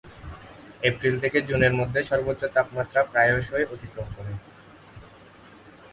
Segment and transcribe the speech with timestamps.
[0.83, 4.33] April থেকে জুনের মধ্যে সর্বোচ্চ তাপমাত্রা প্রায়শই অতিক্রম করে।